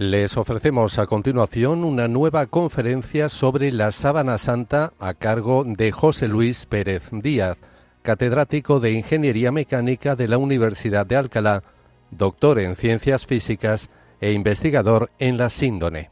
[0.00, 6.26] Les ofrecemos a continuación una nueva conferencia sobre la sábana santa a cargo de José
[6.26, 7.58] Luis Pérez Díaz,
[8.00, 11.64] catedrático de Ingeniería Mecánica de la Universidad de Alcalá,
[12.10, 13.90] doctor en Ciencias Físicas
[14.22, 16.08] e investigador en la síndone.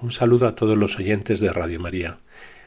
[0.00, 2.18] Un saludo a todos los oyentes de Radio María.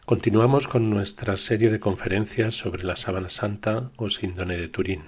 [0.05, 5.03] Continuamos con nuestra serie de conferencias sobre la sábana santa o síndone de Turín.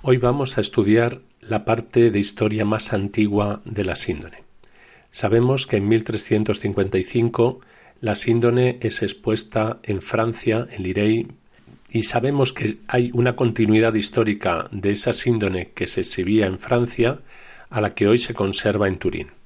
[0.00, 4.44] Hoy vamos a estudiar la parte de historia más antigua de la síndone.
[5.10, 7.60] Sabemos que en 1355
[8.00, 11.28] la síndone es expuesta en Francia, en Lirey,
[11.90, 17.18] y sabemos que hay una continuidad histórica de esa síndone que se exhibía en Francia
[17.68, 19.41] a la que hoy se conserva en Turín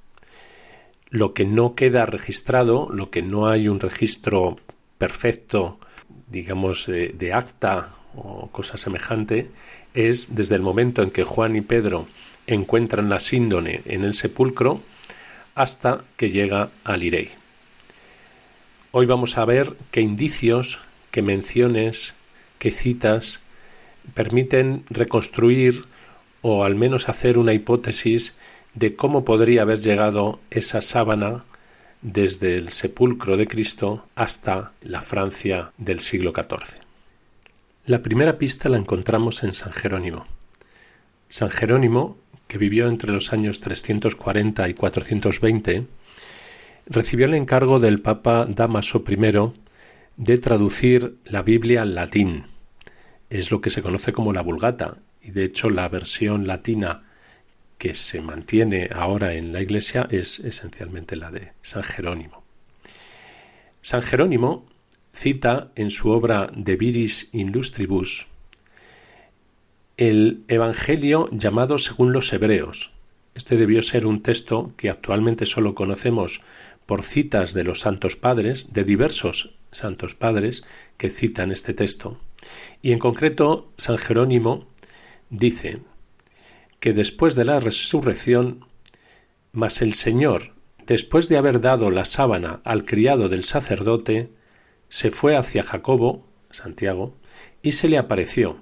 [1.11, 4.57] lo que no queda registrado, lo que no hay un registro
[4.99, 5.79] perfecto,
[6.29, 9.51] digamos, de, acta o cosa semejante,
[9.95, 12.07] es desde el momento en que Juan y Pedro
[12.47, 14.81] encuentran la síndone en el sepulcro
[15.55, 17.31] hasta que llega al Irei.
[18.93, 22.15] Hoy vamos a ver qué indicios, qué menciones,
[22.59, 23.41] qué citas
[24.15, 25.85] permiten reconstruir
[26.43, 28.37] o al menos hacer una hipótesis
[28.77, 31.45] de cómo podría haber llegado esa sábana
[32.03, 36.79] desde el sepulcro de Cristo hasta la Francia del siglo XIV.
[37.87, 40.27] La primera pista la encontramos en San Jerónimo.
[41.31, 45.87] San Jerónimo, que vivió entre los años 340 y 420,
[46.87, 49.53] recibió el encargo del Papa Damaso I
[50.19, 52.47] de traducir la Biblia al latín.
[53.31, 57.06] Es lo que se conoce como la Vulgata, y de hecho la versión latina
[57.79, 62.45] que se mantiene ahora en la Iglesia es esencialmente la de San Jerónimo.
[63.83, 64.67] San Jerónimo
[65.13, 68.27] cita en su obra De Viris Illustribus
[69.97, 72.93] el Evangelio llamado según los Hebreos.
[73.35, 76.43] Este debió ser un texto que actualmente solo conocemos
[76.85, 80.65] por citas de los santos padres, de diversos santos padres
[80.99, 82.21] que citan este texto.
[82.83, 84.67] Y en concreto, San Jerónimo
[85.31, 85.81] dice
[86.81, 88.67] que después de la resurrección,
[89.53, 90.55] mas el Señor,
[90.87, 94.31] después de haber dado la sábana al criado del sacerdote,
[94.89, 97.17] se fue hacia Jacobo, Santiago,
[97.63, 98.61] y se le apareció,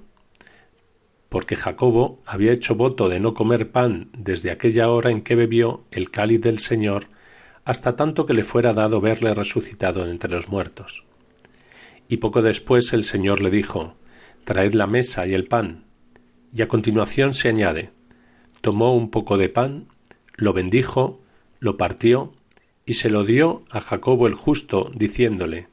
[1.29, 5.83] porque Jacobo había hecho voto de no comer pan desde aquella hora en que bebió
[5.91, 7.07] el cáliz del Señor,
[7.65, 11.03] hasta tanto que le fuera dado verle resucitado entre los muertos.
[12.07, 13.95] Y poco después el Señor le dijo,
[14.45, 15.85] Traed la mesa y el pan.
[16.55, 17.89] Y a continuación se añade,
[18.65, 19.85] tomó un poco de pan,
[20.37, 21.21] lo bendijo,
[21.59, 22.33] lo partió
[22.83, 25.67] y se lo dio a Jacobo el justo, diciéndole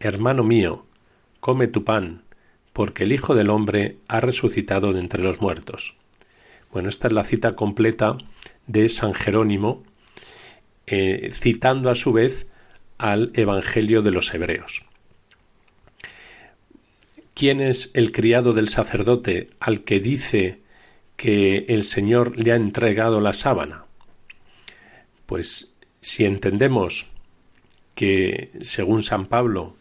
[0.00, 0.84] Hermano mío,
[1.38, 2.24] come tu pan,
[2.72, 5.94] porque el Hijo del hombre ha resucitado de entre los muertos.
[6.72, 8.18] Bueno, esta es la cita completa
[8.66, 9.84] de San Jerónimo,
[10.88, 12.48] eh, citando a su vez
[12.98, 14.84] al Evangelio de los Hebreos.
[17.34, 20.61] ¿Quién es el criado del sacerdote al que dice
[21.16, 23.84] que el Señor le ha entregado la sábana?
[25.26, 27.06] Pues si entendemos
[27.94, 29.76] que, según San Pablo,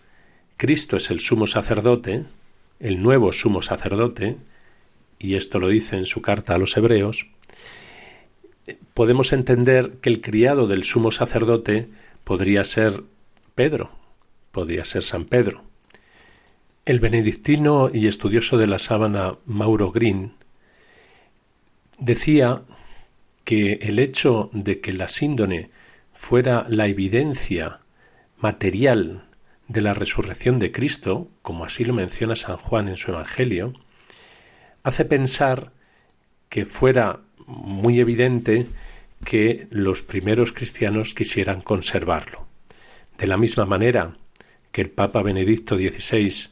[0.58, 2.26] Cristo es el sumo sacerdote,
[2.80, 4.38] el nuevo sumo sacerdote,
[5.20, 7.28] y esto lo dice en su carta a los hebreos,
[8.94, 11.90] podemos entender que el criado del sumo sacerdote
[12.24, 13.04] podría ser
[13.56, 13.92] Pedro,
[14.52, 15.64] podría ser San Pedro.
[16.86, 20.34] El benedictino y estudioso de la sábana Mauro Green
[22.02, 22.64] Decía
[23.44, 25.70] que el hecho de que la síndone
[26.14, 27.82] fuera la evidencia
[28.40, 29.26] material
[29.68, 33.74] de la resurrección de Cristo, como así lo menciona San Juan en su Evangelio,
[34.82, 35.74] hace pensar
[36.50, 38.66] que fuera muy evidente
[39.24, 42.48] que los primeros cristianos quisieran conservarlo.
[43.20, 44.18] De la misma manera
[44.72, 46.50] que el Papa Benedicto XVI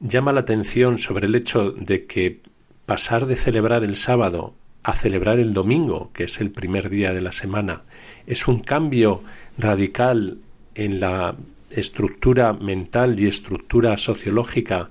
[0.00, 2.40] llama la atención sobre el hecho de que
[2.86, 7.20] pasar de celebrar el sábado a celebrar el domingo, que es el primer día de
[7.20, 7.82] la semana,
[8.26, 9.22] es un cambio
[9.58, 10.38] radical
[10.74, 11.36] en la
[11.70, 14.90] estructura mental y estructura sociológica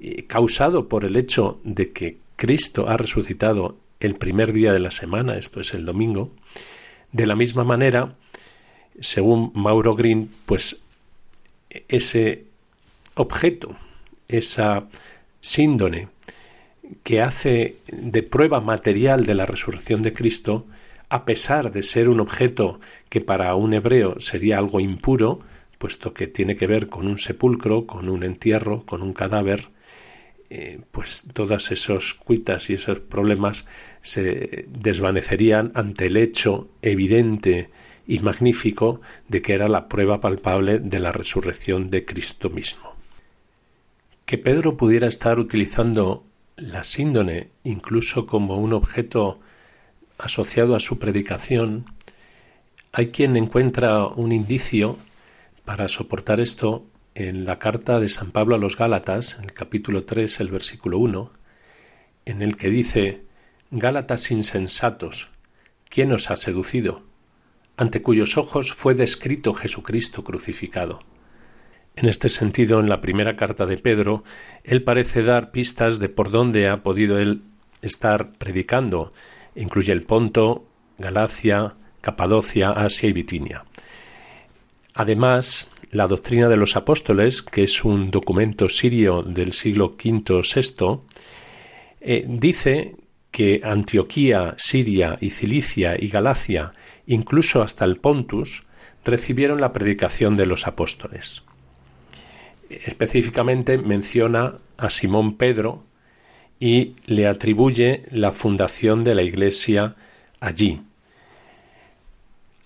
[0.00, 4.90] eh, causado por el hecho de que Cristo ha resucitado el primer día de la
[4.90, 6.32] semana, esto es el domingo,
[7.12, 8.14] de la misma manera,
[9.00, 10.82] según Mauro Green, pues
[11.88, 12.44] ese
[13.14, 13.76] objeto,
[14.28, 14.86] esa
[15.40, 16.08] síndone
[17.02, 20.66] que hace de prueba material de la resurrección de Cristo
[21.10, 25.40] a pesar de ser un objeto que para un hebreo sería algo impuro,
[25.76, 29.68] puesto que tiene que ver con un sepulcro, con un entierro, con un cadáver,
[30.50, 33.66] eh, pues todos esos cuitas y esos problemas
[34.02, 37.70] se desvanecerían ante el hecho evidente
[38.06, 42.94] y magnífico de que era la prueba palpable de la resurrección de Cristo mismo.
[44.26, 46.24] Que Pedro pudiera estar utilizando
[46.60, 49.40] la síndone incluso como un objeto
[50.18, 51.86] asociado a su predicación,
[52.92, 54.98] hay quien encuentra un indicio
[55.64, 56.84] para soportar esto
[57.14, 60.98] en la carta de San Pablo a los Gálatas, en el capítulo 3, el versículo
[60.98, 61.30] 1,
[62.26, 63.22] en el que dice
[63.70, 65.30] Gálatas insensatos,
[65.88, 67.10] ¿quién os ha seducido?
[67.80, 71.00] ante cuyos ojos fue descrito Jesucristo crucificado.
[71.96, 74.24] En este sentido, en la primera carta de Pedro,
[74.64, 77.42] él parece dar pistas de por dónde ha podido él
[77.82, 79.12] estar predicando.
[79.54, 80.66] Incluye el Ponto,
[80.98, 83.64] Galacia, Capadocia, Asia y Bitinia.
[84.94, 91.00] Además, la doctrina de los apóstoles, que es un documento sirio del siglo V-VI,
[92.00, 92.96] eh, dice
[93.30, 96.72] que Antioquía, Siria y Cilicia y Galacia,
[97.06, 98.64] incluso hasta el Pontus,
[99.04, 101.44] recibieron la predicación de los apóstoles.
[102.70, 105.84] Específicamente menciona a Simón Pedro
[106.60, 109.96] y le atribuye la fundación de la iglesia
[110.38, 110.80] allí.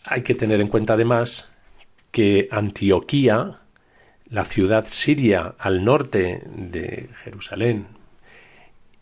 [0.05, 1.55] Hay que tener en cuenta además
[2.11, 3.61] que Antioquía,
[4.29, 7.87] la ciudad siria al norte de Jerusalén,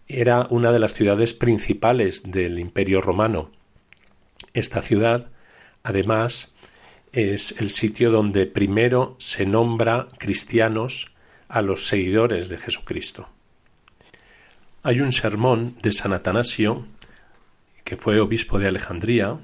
[0.06, 3.50] era una de las ciudades principales del Imperio romano.
[4.54, 5.30] Esta ciudad,
[5.82, 6.54] además,
[7.12, 11.12] es el sitio donde primero se nombra cristianos
[11.48, 13.28] a los seguidores de Jesucristo.
[14.82, 16.86] Hay un sermón de San Atanasio,
[17.84, 19.38] que fue obispo de Alejandría,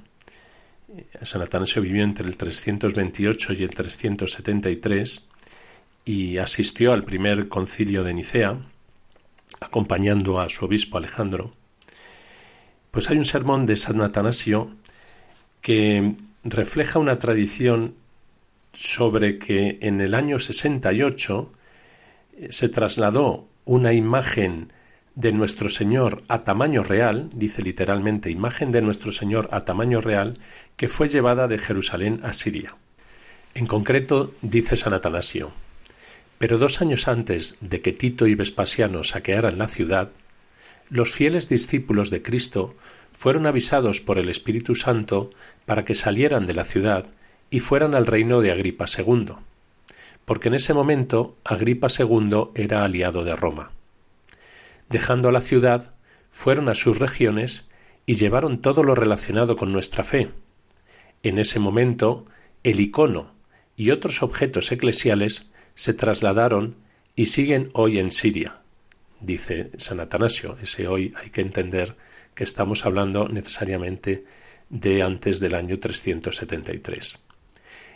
[1.23, 5.29] San Atanasio vivió entre el 328 y el 373
[6.05, 8.59] y asistió al primer concilio de Nicea,
[9.61, 11.53] acompañando a su obispo Alejandro.
[12.91, 14.71] Pues hay un sermón de San Atanasio
[15.61, 17.95] que refleja una tradición
[18.73, 21.53] sobre que en el año 68
[22.51, 24.73] se trasladó una imagen
[25.15, 30.39] de nuestro Señor a tamaño real, dice literalmente imagen de nuestro Señor a tamaño real,
[30.77, 32.77] que fue llevada de Jerusalén a Siria.
[33.55, 35.51] En concreto, dice San Atanasio,
[36.39, 40.13] pero dos años antes de que Tito y Vespasiano saquearan la ciudad,
[40.91, 42.75] los fieles discípulos de Cristo
[43.13, 45.31] fueron avisados por el Espíritu Santo
[45.67, 47.07] para que salieran de la ciudad
[47.51, 49.33] y fueran al reino de Agripa II,
[50.25, 53.71] porque en ese momento Agripa II era aliado de Roma.
[54.89, 55.95] Dejando la ciudad,
[56.31, 57.69] fueron a sus regiones
[58.07, 60.31] y llevaron todo lo relacionado con nuestra fe.
[61.23, 62.25] En ese momento,
[62.63, 63.33] el icono
[63.77, 66.77] y otros objetos eclesiales se trasladaron
[67.15, 68.61] y siguen hoy en Siria.
[69.21, 71.97] Dice San Atanasio, ese hoy hay que entender
[72.35, 74.25] que estamos hablando necesariamente
[74.71, 77.19] de antes del año 373.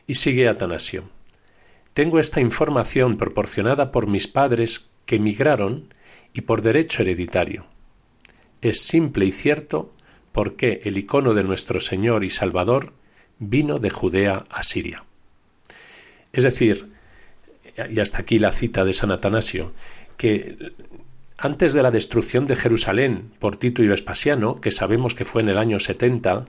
[0.06, 1.08] Y sigue Atanasio.
[1.94, 5.94] Tengo esta información proporcionada por mis padres que emigraron
[6.32, 7.66] y por derecho hereditario.
[8.62, 9.92] Es simple y cierto
[10.32, 12.94] porque el icono de nuestro Señor y Salvador
[13.38, 15.04] vino de Judea a Siria.
[16.32, 16.90] Es decir,
[17.90, 19.72] y hasta aquí la cita de San Atanasio,
[20.16, 20.72] que
[21.44, 25.48] antes de la destrucción de Jerusalén por Tito y Vespasiano, que sabemos que fue en
[25.48, 26.44] el año 70,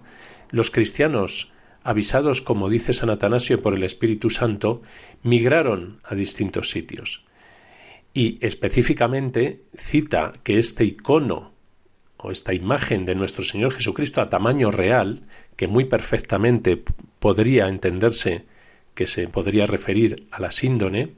[0.51, 1.51] los cristianos,
[1.83, 4.83] avisados, como dice San Atanasio, por el Espíritu Santo,
[5.23, 7.25] migraron a distintos sitios
[8.13, 11.53] y específicamente cita que este icono
[12.17, 15.23] o esta imagen de nuestro Señor Jesucristo a tamaño real,
[15.55, 16.83] que muy perfectamente
[17.17, 18.45] podría entenderse
[18.93, 21.15] que se podría referir a la síndone,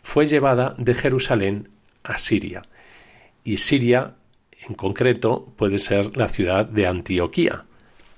[0.00, 1.70] fue llevada de Jerusalén
[2.04, 2.62] a Siria.
[3.46, 4.16] Y Siria,
[4.68, 7.64] en concreto, puede ser la ciudad de Antioquía.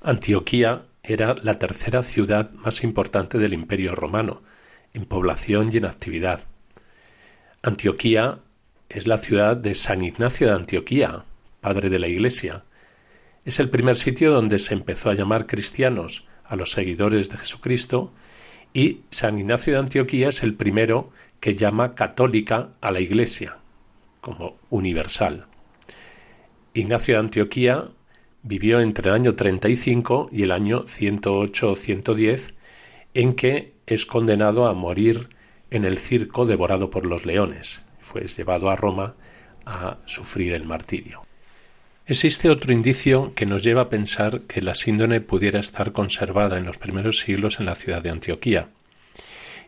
[0.00, 4.40] Antioquía era la tercera ciudad más importante del Imperio romano,
[4.94, 6.44] en población y en actividad.
[7.62, 8.38] Antioquía
[8.88, 11.26] es la ciudad de San Ignacio de Antioquía,
[11.60, 12.64] padre de la Iglesia.
[13.44, 18.14] Es el primer sitio donde se empezó a llamar cristianos a los seguidores de Jesucristo
[18.72, 23.58] y San Ignacio de Antioquía es el primero que llama católica a la Iglesia,
[24.28, 25.46] como universal.
[26.74, 27.88] Ignacio de Antioquía
[28.42, 32.54] vivió entre el año 35 y el año 108 o 110,
[33.14, 35.30] en que es condenado a morir
[35.70, 37.84] en el circo devorado por los leones.
[38.00, 39.14] Fue llevado a Roma
[39.64, 41.22] a sufrir el martirio.
[42.06, 46.64] Existe otro indicio que nos lleva a pensar que la síndone pudiera estar conservada en
[46.64, 48.68] los primeros siglos en la ciudad de Antioquía,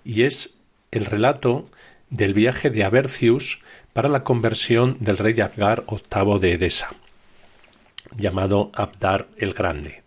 [0.05, 0.59] y es
[0.91, 1.71] el relato
[2.11, 6.91] del viaje de Abercius para la conversión del rey Abgar VIII de Edesa,
[8.17, 10.03] llamado Abdar el Grande.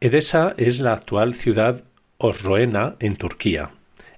[0.00, 1.84] Edesa es la actual ciudad
[2.18, 3.70] osroena en Turquía.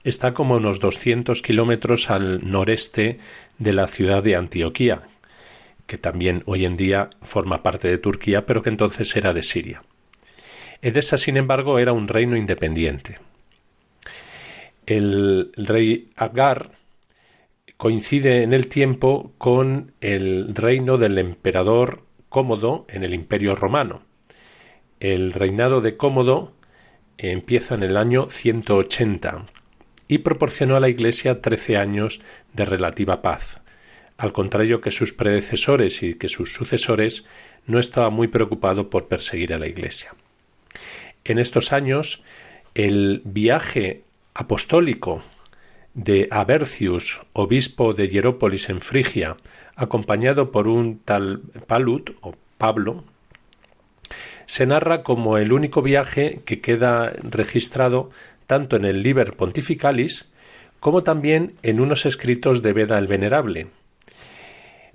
[0.03, 3.19] Está como unos 200 kilómetros al noreste
[3.59, 5.03] de la ciudad de Antioquía,
[5.87, 9.83] que también hoy en día forma parte de Turquía, pero que entonces era de Siria.
[10.83, 13.19] Edesa, sin embargo, era un reino independiente.
[14.87, 16.73] El rey Agar
[17.77, 24.03] coincide en el tiempo con el reino del emperador Cómodo en el Imperio Romano.
[25.01, 26.53] El reinado de Cómodo
[27.19, 29.47] empieza en el año 180
[30.09, 32.21] y proporcionó a la Iglesia trece años
[32.53, 33.61] de relativa paz
[34.17, 37.27] al contrario que sus predecesores y que sus sucesores,
[37.67, 40.15] no estaba muy preocupado por perseguir a la Iglesia.
[41.25, 42.23] En estos años,
[42.75, 44.03] el viaje
[44.35, 45.23] apostólico
[45.95, 49.37] de Abercius, obispo de Hierópolis en Frigia,
[49.77, 53.05] acompañado por un tal Palut o Pablo,
[54.47, 58.11] se narra como el único viaje que queda registrado
[58.47, 60.29] tanto en el Liber Pontificalis
[60.81, 63.69] como también en unos escritos de Beda el Venerable,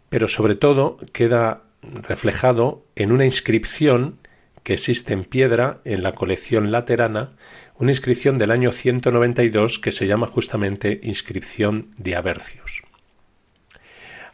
[0.09, 4.19] pero sobre todo queda reflejado en una inscripción
[4.63, 7.31] que existe en piedra en la colección laterana,
[7.79, 12.83] una inscripción del año 192 que se llama justamente inscripción de Abercius.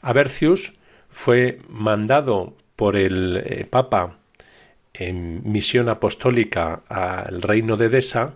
[0.02, 0.74] Abercius
[1.10, 4.18] fue mandado por el eh, Papa
[4.94, 8.36] en misión apostólica al reino de Edesa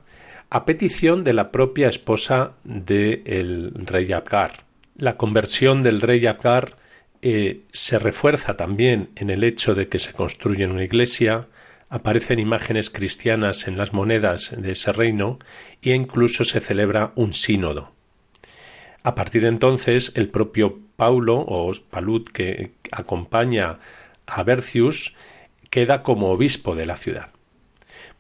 [0.50, 4.63] a petición de la propia esposa del rey Abgar.
[4.96, 6.75] La conversión del rey Abgar
[7.22, 11.48] eh, se refuerza también en el hecho de que se construye una iglesia,
[11.89, 15.39] aparecen imágenes cristianas en las monedas de ese reino
[15.81, 17.91] e incluso se celebra un sínodo.
[19.03, 23.79] A partir de entonces, el propio Paulo o Palut que acompaña
[24.27, 25.15] a Bercius
[25.69, 27.31] queda como obispo de la ciudad.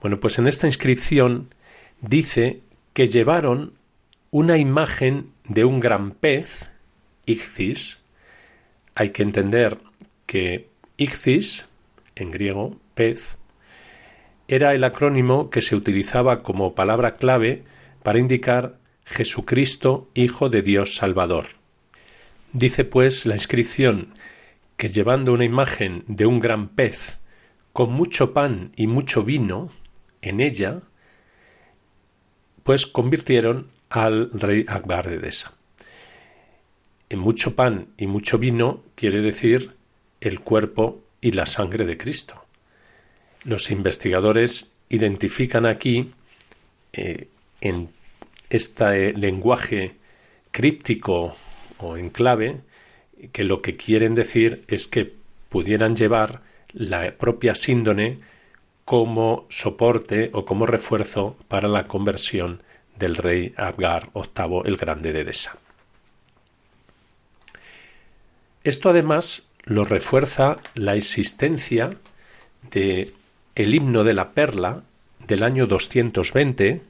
[0.01, 1.53] Bueno, pues en esta inscripción
[2.01, 2.61] dice
[2.93, 3.73] que llevaron
[4.31, 6.71] una imagen de un gran pez,
[7.25, 7.99] Ixis,
[8.95, 9.77] hay que entender
[10.25, 11.69] que Ixis,
[12.15, 13.37] en griego, pez,
[14.49, 17.63] era el acrónimo que se utilizaba como palabra clave
[18.03, 21.45] para indicar Jesucristo, Hijo de Dios Salvador.
[22.51, 24.13] Dice pues la inscripción
[24.75, 27.19] que llevando una imagen de un gran pez
[27.71, 29.69] con mucho pan y mucho vino
[30.21, 30.81] en ella,
[32.63, 35.53] pues convirtieron al rey Akbar de Edesa
[37.09, 39.75] en mucho pan y mucho vino quiere decir
[40.21, 42.45] el cuerpo y la sangre de Cristo.
[43.43, 46.11] Los investigadores identifican aquí
[46.93, 47.27] eh,
[47.61, 47.89] en
[48.49, 49.95] este lenguaje
[50.51, 51.35] críptico
[51.77, 52.61] o en clave
[53.31, 55.13] que lo que quieren decir es que
[55.49, 56.41] pudieran llevar
[56.73, 58.19] la propia síndone
[58.85, 62.63] como soporte o como refuerzo para la conversión
[62.97, 65.57] del rey Abgar VIII el Grande de Edesa.
[68.63, 71.91] Esto además lo refuerza la existencia
[72.71, 73.13] de
[73.59, 74.83] el himno de la perla
[75.27, 76.81] del año 220.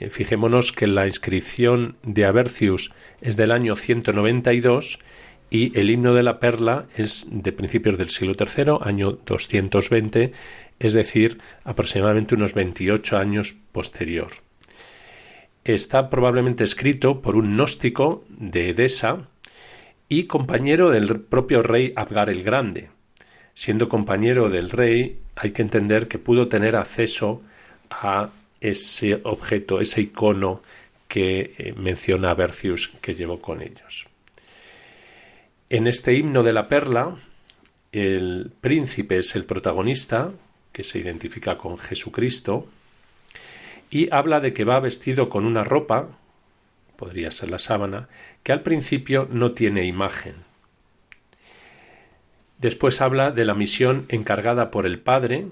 [0.00, 4.98] Eh, fijémonos que la inscripción de Abercius es del año 192
[5.48, 10.32] y el himno de la perla es de principios del siglo III, año 220,
[10.80, 14.32] es decir, aproximadamente unos 28 años posterior.
[15.62, 19.28] Está probablemente escrito por un gnóstico de Edesa,
[20.08, 22.90] y compañero del propio rey Abgar el Grande.
[23.54, 27.42] Siendo compañero del rey, hay que entender que pudo tener acceso
[27.90, 28.30] a
[28.60, 30.62] ese objeto, ese icono
[31.08, 34.06] que eh, menciona Bercius que llevó con ellos.
[35.68, 37.16] En este himno de la perla,
[37.92, 40.32] el príncipe es el protagonista,
[40.72, 42.66] que se identifica con Jesucristo,
[43.90, 46.08] y habla de que va vestido con una ropa,
[46.96, 48.08] podría ser la sábana,
[48.42, 50.36] que al principio no tiene imagen.
[52.62, 55.48] Después habla de la misión encargada por el Padre,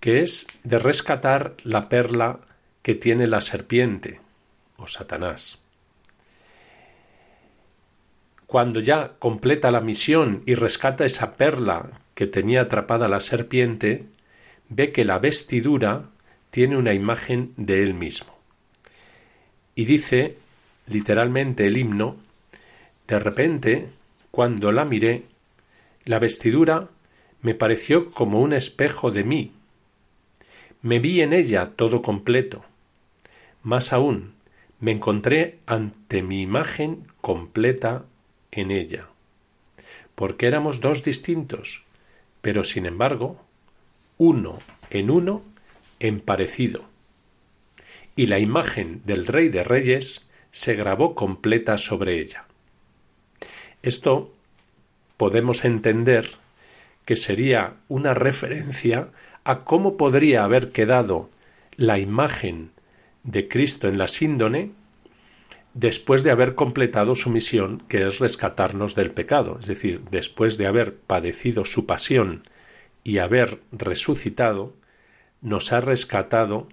[0.00, 2.40] que es de rescatar la perla
[2.82, 4.18] que tiene la serpiente
[4.76, 5.60] o Satanás.
[8.48, 14.06] Cuando ya completa la misión y rescata esa perla que tenía atrapada la serpiente,
[14.68, 16.06] ve que la vestidura
[16.50, 18.36] tiene una imagen de él mismo.
[19.76, 20.38] Y dice
[20.88, 22.16] literalmente el himno,
[23.06, 23.86] de repente,
[24.32, 25.29] cuando la miré,
[26.04, 26.88] la vestidura
[27.42, 29.52] me pareció como un espejo de mí.
[30.82, 32.64] Me vi en ella todo completo.
[33.62, 34.32] Más aún,
[34.78, 38.04] me encontré ante mi imagen completa
[38.50, 39.08] en ella.
[40.14, 41.82] Porque éramos dos distintos,
[42.40, 43.40] pero sin embargo,
[44.18, 44.58] uno
[44.90, 45.42] en uno
[45.98, 46.84] en parecido.
[48.16, 52.46] Y la imagen del Rey de Reyes se grabó completa sobre ella.
[53.82, 54.32] Esto
[55.20, 56.30] podemos entender
[57.04, 59.08] que sería una referencia
[59.44, 61.28] a cómo podría haber quedado
[61.76, 62.70] la imagen
[63.22, 64.70] de Cristo en la síndone
[65.74, 70.66] después de haber completado su misión, que es rescatarnos del pecado, es decir, después de
[70.66, 72.44] haber padecido su pasión
[73.04, 74.72] y haber resucitado,
[75.42, 76.66] nos ha rescatado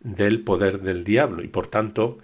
[0.00, 1.44] del poder del diablo.
[1.44, 2.18] Y por tanto,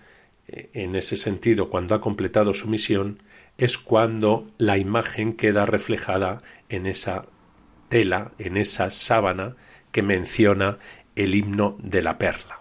[0.49, 3.23] eh, en ese sentido, cuando ha completado su misión,
[3.59, 6.39] es cuando la imagen queda reflejada
[6.69, 7.27] en esa
[7.89, 9.57] tela, en esa sábana
[9.91, 10.79] que menciona
[11.17, 12.58] el himno de la perla.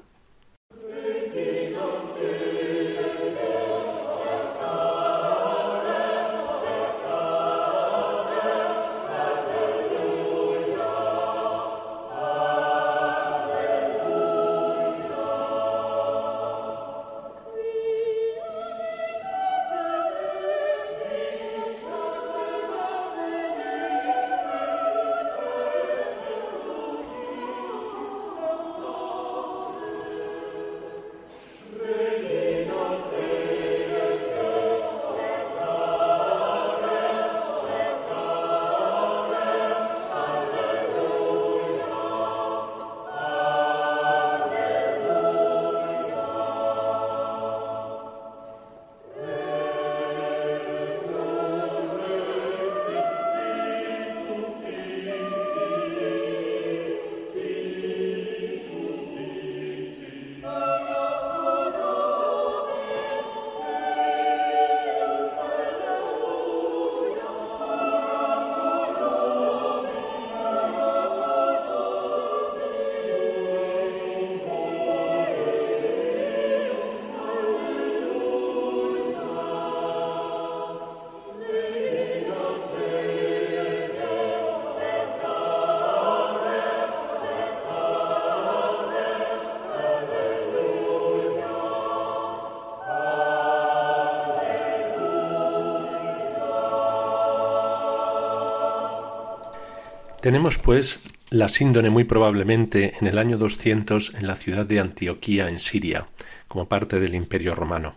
[100.27, 105.47] Tenemos, pues, la síndone muy probablemente en el año 200 en la ciudad de Antioquía,
[105.47, 106.07] en Siria,
[106.49, 107.95] como parte del Imperio romano.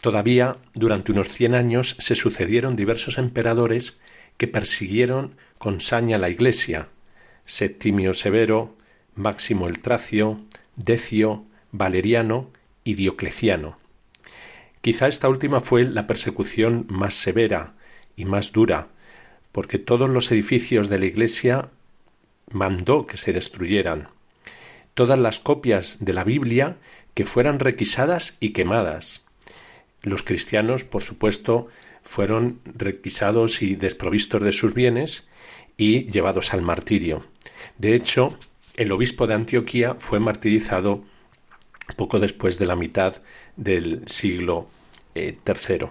[0.00, 4.00] Todavía, durante unos cien años, se sucedieron diversos emperadores
[4.38, 6.88] que persiguieron con saña la Iglesia,
[7.44, 8.76] Septimio Severo,
[9.14, 10.40] Máximo el Tracio,
[10.74, 12.50] Decio, Valeriano
[12.82, 13.78] y Diocleciano.
[14.80, 17.74] Quizá esta última fue la persecución más severa
[18.16, 18.88] y más dura,
[19.56, 21.70] porque todos los edificios de la Iglesia
[22.50, 24.10] mandó que se destruyeran,
[24.92, 26.76] todas las copias de la Biblia
[27.14, 29.24] que fueran requisadas y quemadas.
[30.02, 31.68] Los cristianos, por supuesto,
[32.02, 35.26] fueron requisados y desprovistos de sus bienes
[35.78, 37.24] y llevados al martirio.
[37.78, 38.38] De hecho,
[38.76, 41.02] el obispo de Antioquía fue martirizado
[41.96, 43.22] poco después de la mitad
[43.56, 44.68] del siglo
[45.14, 45.86] III.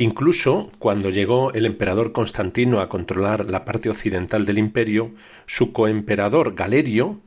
[0.00, 5.10] Incluso cuando llegó el emperador Constantino a controlar la parte occidental del imperio,
[5.46, 7.20] su coemperador Galerio,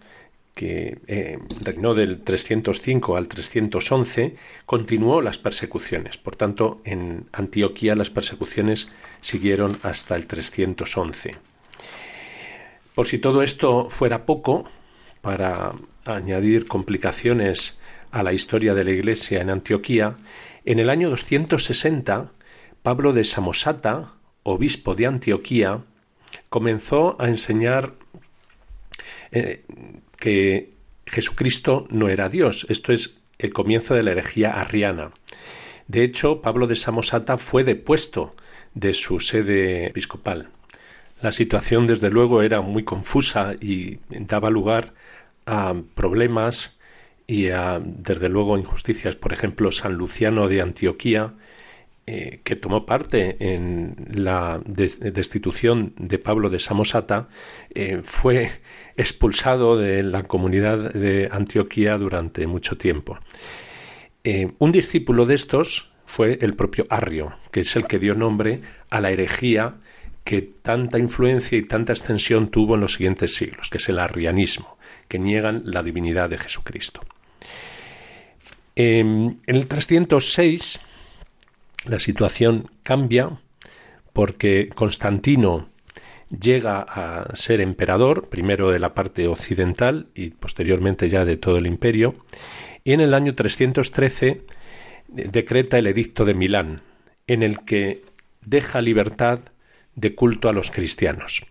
[0.56, 6.18] que eh, reinó del 305 al 311, continuó las persecuciones.
[6.18, 11.32] Por tanto, en Antioquía las persecuciones siguieron hasta el 311.
[12.96, 14.64] Por si todo esto fuera poco,
[15.20, 15.74] para
[16.06, 17.78] añadir complicaciones
[18.12, 20.16] a la historia de la Iglesia en Antioquía,
[20.64, 22.32] en el año 260
[22.84, 24.14] Pablo de Samosata,
[24.44, 25.82] obispo de Antioquía,
[26.50, 27.94] comenzó a enseñar
[29.32, 29.64] eh,
[30.18, 30.74] que
[31.06, 32.66] Jesucristo no era Dios.
[32.70, 35.12] Esto es el comienzo de la herejía arriana.
[35.88, 38.36] De hecho, Pablo de Samosata fue depuesto
[38.74, 40.50] de su sede episcopal.
[41.22, 44.94] La situación, desde luego, era muy confusa y daba lugar
[45.46, 46.80] a problemas
[47.28, 49.16] y a, desde luego, injusticias.
[49.16, 51.34] Por ejemplo, San Luciano de Antioquía
[52.08, 57.28] eh, que tomó parte en la destitución de Pablo de Samosata,
[57.74, 58.50] eh, fue
[58.98, 63.20] expulsado de la comunidad de Antioquía durante mucho tiempo.
[64.24, 68.62] Eh, un discípulo de estos, fue el propio Arrio, que es el que dio nombre
[68.90, 69.76] a la herejía
[70.24, 74.78] que tanta influencia y tanta extensión tuvo en los siguientes siglos, que es el arrianismo,
[75.08, 77.02] que niegan la divinidad de Jesucristo.
[78.76, 80.82] En el 306
[81.86, 83.40] la situación cambia
[84.14, 85.70] porque Constantino
[86.30, 91.68] llega a ser emperador, primero de la parte occidental y posteriormente ya de todo el
[91.68, 92.16] imperio,
[92.84, 94.42] y en el año 313
[95.08, 96.82] decreta el Edicto de Milán,
[97.28, 98.04] en el que
[98.46, 99.40] deja libertad
[99.96, 101.44] de culto a los cristianos.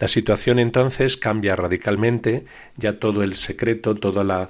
[0.00, 2.46] La situación entonces cambia radicalmente,
[2.78, 4.48] ya todo el secreto, toda la,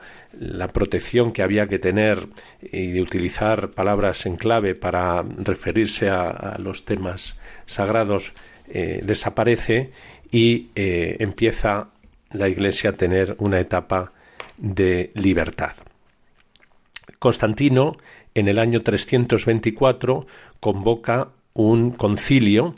[0.68, 2.28] protección que había que tener
[2.62, 8.32] y de utilizar palabras en clave para referirse a, los temas sagrados
[8.68, 9.90] eh, desaparece
[10.30, 11.88] y eh, empieza
[12.30, 14.12] la Iglesia a tener una etapa
[14.56, 15.72] de libertad.
[17.18, 17.96] Constantino,
[18.34, 20.28] en el año 324,
[20.60, 22.76] convoca un concilio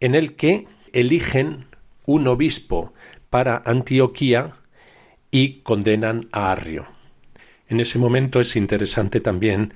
[0.00, 1.67] en el que eligen
[2.08, 2.94] un obispo
[3.28, 4.54] para Antioquía
[5.30, 6.86] y condenan a Arrio.
[7.68, 9.74] En ese momento es interesante también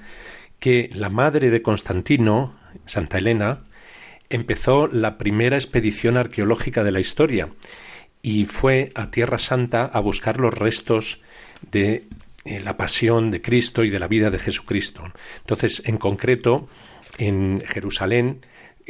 [0.59, 3.65] que la madre de Constantino, Santa Elena,
[4.31, 7.51] empezó la primera expedición arqueológica de la historia
[8.23, 11.21] y fue a Tierra Santa a buscar los restos
[11.71, 12.07] de
[12.47, 15.05] eh, la pasión de Cristo y de la vida de Jesucristo.
[15.41, 16.67] Entonces, en concreto,
[17.19, 18.41] en Jerusalén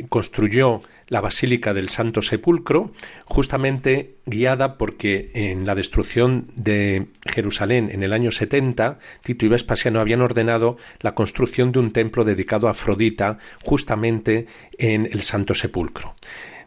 [0.09, 2.93] construyó la Basílica del Santo Sepulcro,
[3.25, 10.01] justamente guiada porque en la destrucción de Jerusalén en el año 70, Tito y Vespasiano
[10.01, 14.47] habían ordenado la construcción de un templo dedicado a Afrodita, justamente
[14.79, 16.15] en el Santo Sepulcro.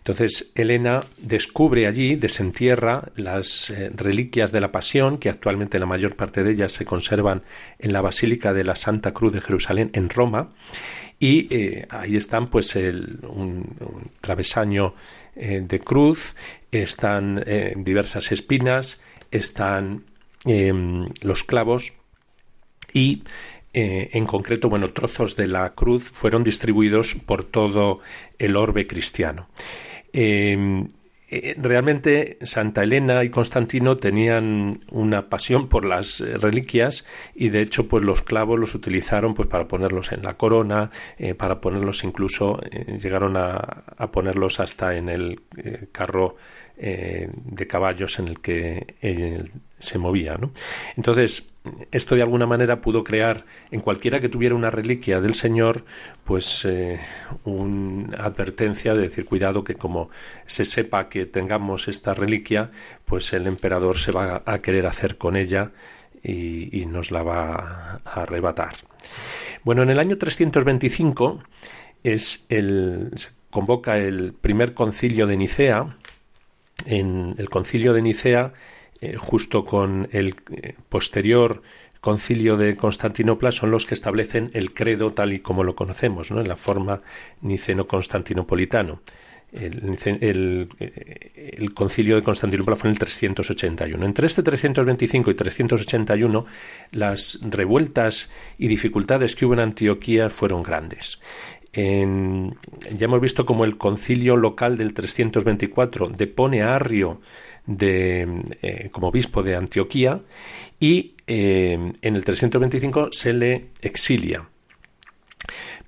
[0.07, 6.15] Entonces, Elena descubre allí, desentierra las eh, reliquias de la Pasión, que actualmente la mayor
[6.15, 7.41] parte de ellas se conservan
[7.79, 10.53] en la Basílica de la Santa Cruz de Jerusalén, en Roma,
[11.19, 13.65] y eh, ahí están pues un,
[14.21, 14.93] travesaño
[15.35, 16.35] eh, de cruz,
[16.71, 17.43] están
[17.77, 20.03] diversas espinas, están
[20.45, 21.93] em, los clavos
[22.93, 23.23] y
[23.73, 27.99] en concreto, bueno, trozos de la cruz fueron distribuidos por todo
[28.39, 29.49] el orbe cristiano.
[30.17, 30.87] Em,
[31.27, 37.61] eh, realmente Santa Elena y Constantino tenían una pasión por las eh, reliquias y de
[37.61, 42.05] hecho pues los clavos los utilizaron pues para ponerlos en la corona eh, para ponerlos
[42.05, 42.61] incluso
[43.01, 45.41] llegaron a, a, ponerlos hasta en el
[45.91, 46.37] carro
[46.77, 48.85] de caballos en el que
[49.85, 50.37] se movía.
[50.37, 50.51] ¿no?
[50.97, 51.49] Entonces,
[51.91, 55.83] esto de alguna manera pudo crear en cualquiera que tuviera una reliquia del Señor,
[56.23, 56.99] pues eh,
[57.43, 60.09] una advertencia de decir cuidado que como
[60.45, 62.71] se sepa que tengamos esta reliquia,
[63.05, 65.71] pues el emperador se va a querer hacer con ella
[66.23, 68.75] y, nos la va a arrebatar.
[69.63, 71.43] Bueno, en el año 325
[72.03, 75.97] es el, se convoca el primer concilio de Nicea.
[76.85, 78.53] En el concilio de Nicea
[79.01, 81.61] eh, justo con el eh, posterior
[81.99, 86.39] concilio de Constantinopla son los que establecen el credo tal y como lo conocemos, ¿no?
[86.39, 87.01] en la forma
[87.41, 89.01] niceno-constantinopolitano.
[89.51, 89.97] El,
[90.79, 94.05] eh, el, concilio de Constantinopla fue en el 381.
[94.05, 96.45] Entre este 325 y 381,
[96.91, 101.19] las revueltas y dificultades que hubo en Antioquía fueron grandes.
[101.75, 107.19] Ya hemos visto como el concilio local del 324 depone a Arrio
[107.65, 110.21] de, eh, como obispo de Antioquía
[110.79, 114.47] y eh, en el 325 se le exilia.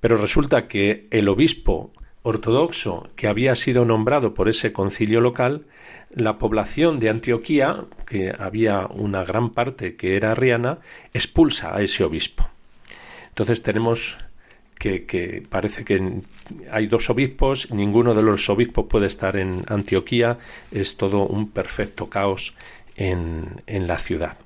[0.00, 5.64] Pero resulta que el obispo ortodoxo que había sido nombrado por ese concilio local,
[6.10, 10.80] la población de Antioquía, que había una gran parte que era arriana,
[11.14, 12.48] expulsa a ese obispo.
[13.28, 14.18] Entonces tenemos
[14.78, 16.20] que, parece que
[16.70, 20.38] hay dos obispos, ninguno de los obispos puede estar en Antioquía,
[20.70, 22.54] es todo un perfecto caos
[22.96, 24.38] en, la ciudad.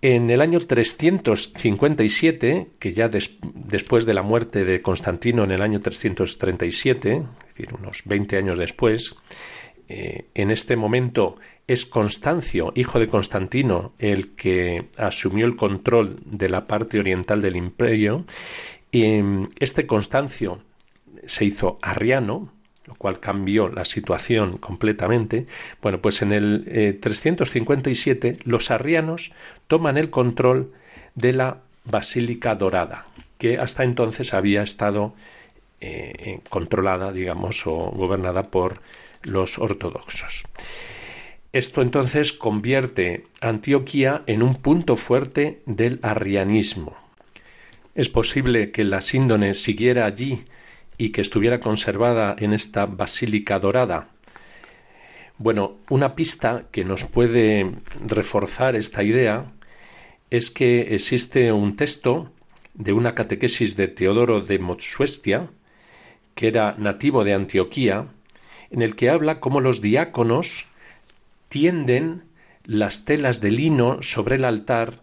[0.00, 5.80] En el año 357, que ya después de la muerte de Constantino en el año
[5.80, 9.16] 337, es decir, unos 20 años después,
[9.88, 16.48] eh, en este momento es Constancio, hijo de Constantino, el que asumió el control de
[16.48, 18.24] la parte oriental del imperio
[18.92, 20.60] este Constancio
[21.26, 22.50] se hizo arriano,
[22.86, 25.46] lo cual cambió la situación completamente.
[25.82, 29.32] Bueno, pues en el 357 eh, los arrianos
[29.66, 30.72] toman el control
[31.14, 35.14] de la Basílica Dorada, que hasta entonces había estado
[35.80, 38.80] eh, controlada, digamos, o gobernada por
[39.22, 40.44] los ortodoxos.
[41.52, 47.07] Esto entonces convierte Antioquía en un punto fuerte del arrianismo
[47.98, 50.44] Es posible que la síndone siguiera allí
[50.98, 54.10] y que estuviera conservada en esta basílica dorada.
[55.36, 57.72] Bueno, una pista que nos puede
[58.06, 59.46] reforzar esta idea
[60.30, 62.30] es que existe un texto
[62.74, 65.50] de una catequesis de Teodoro de Motsuestia,
[66.36, 68.06] que era nativo de Antioquía,
[68.70, 70.68] en el que habla cómo los diáconos
[71.48, 72.22] tienden
[72.64, 75.02] las telas de lino sobre el altar,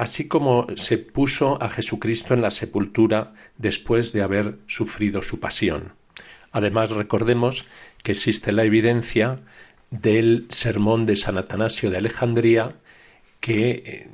[0.00, 5.92] así como se puso a Jesucristo en la sepultura después de haber sufrido su pasión.
[6.52, 7.66] Además, recordemos
[8.02, 9.40] que existe la evidencia
[9.90, 12.76] del sermón de San Atanasio de Alejandría,
[13.40, 14.08] que, eh,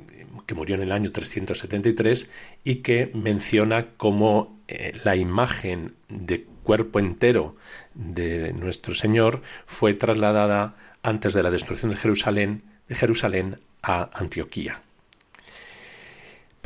[0.45, 2.31] que murió en el año 373
[2.65, 7.55] y que menciona cómo eh, la imagen de cuerpo entero
[7.93, 14.81] de nuestro Señor fue trasladada antes de la destrucción de Jerusalén, de Jerusalén a Antioquía.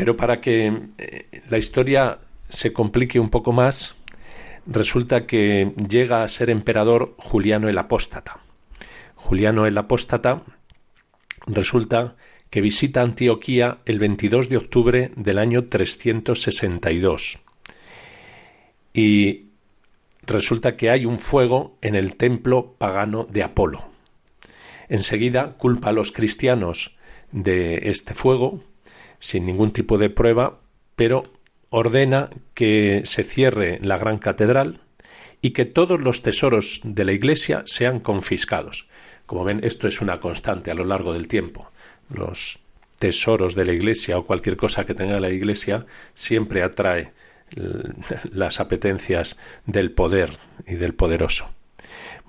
[0.01, 2.17] Pero para que eh, la historia
[2.49, 3.95] se complique un poco más,
[4.65, 8.39] resulta que llega a ser emperador Juliano el Apóstata.
[9.13, 10.41] Juliano el Apóstata
[11.45, 12.15] resulta
[12.49, 17.37] que visita Antioquía el 22 de octubre del año 362.
[18.95, 19.49] Y
[20.23, 23.85] resulta que hay un fuego en el templo pagano de Apolo.
[24.89, 26.97] Enseguida culpa a los cristianos
[27.31, 28.63] de este fuego,
[29.21, 30.59] sin ningún tipo de prueba,
[30.97, 31.23] pero
[31.69, 34.81] ordena que se cierre la gran catedral
[35.41, 38.89] y que todos los tesoros de la Iglesia sean confiscados.
[39.25, 41.71] Como ven, esto es una constante a lo largo del tiempo.
[42.13, 42.59] Los
[42.99, 47.13] tesoros de la Iglesia o cualquier cosa que tenga la Iglesia siempre atrae
[48.31, 50.31] las apetencias del poder
[50.67, 51.49] y del poderoso.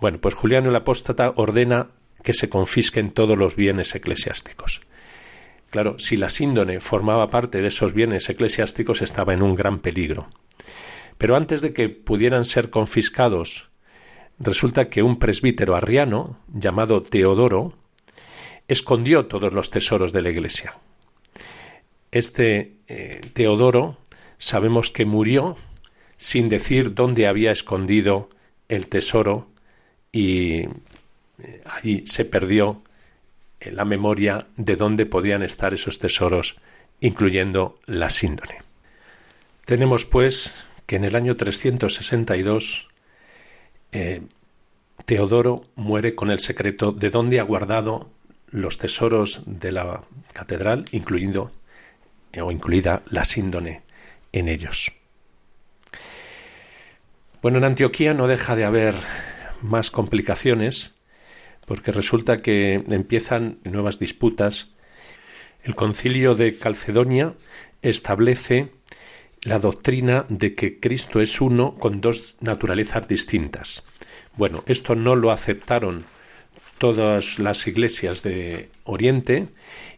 [0.01, 1.89] Bueno, pues Juliano el Apóstata ordena
[2.23, 4.81] que se confisquen todos los bienes eclesiásticos.
[5.73, 10.29] Claro, si la síndone formaba parte de esos bienes eclesiásticos estaba en un gran peligro.
[11.17, 13.71] Pero antes de que pudieran ser confiscados,
[14.39, 17.73] resulta que un presbítero arriano, llamado Teodoro,
[18.69, 20.75] escondió todos los tesoros de la Iglesia.
[22.11, 23.97] Este eh, Teodoro
[24.37, 25.57] sabemos que murió
[26.19, 28.29] sin decir dónde había escondido
[28.69, 29.49] el tesoro
[30.13, 30.65] y
[31.39, 32.83] eh, allí se perdió
[33.71, 36.57] la memoria de dónde podían estar esos tesoros,
[37.01, 38.63] incluyendo la síndone.
[39.65, 42.89] Tenemos, pues, que en el año 362
[43.93, 44.23] eh,
[45.05, 48.11] Teodoro muere con el secreto de dónde ha guardado
[48.49, 51.53] los tesoros de la catedral, incluyendo
[52.41, 53.83] o incluida la síndone
[54.33, 54.93] en ellos.
[57.43, 58.95] Bueno, en Antioquía no deja de haber
[59.61, 60.95] más complicaciones
[61.67, 64.75] porque resulta que empiezan nuevas disputas.
[65.63, 67.35] El concilio de Calcedonia
[67.83, 68.71] establece
[69.43, 73.85] la doctrina de que Cristo es uno con dos naturalezas distintas.
[74.37, 76.05] Bueno, esto no lo aceptaron
[76.79, 79.49] todas las iglesias de Oriente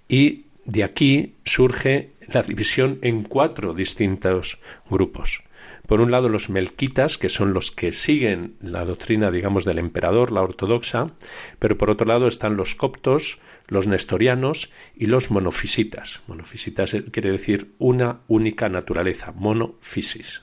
[0.08, 4.58] y de aquí surge la división en cuatro distintos
[4.90, 5.42] grupos.
[5.86, 10.32] Por un lado, los melquitas, que son los que siguen la doctrina, digamos, del emperador,
[10.32, 11.12] la ortodoxa,
[11.58, 16.22] pero por otro lado están los coptos, los nestorianos y los monofisitas.
[16.26, 20.42] Monofisitas quiere decir una única naturaleza, monofisis.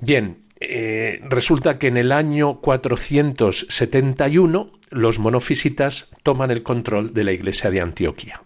[0.00, 7.32] Bien, eh, resulta que en el año 471 los monofisitas toman el control de la
[7.32, 8.42] iglesia de Antioquía.